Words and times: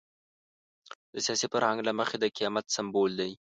د 1.13 1.15
سیاسي 1.25 1.47
فرهنګ 1.53 1.79
له 1.87 1.91
مخې 1.99 2.15
د 2.19 2.25
قیامت 2.37 2.65
سمبول 2.75 3.11
دی. 3.19 3.31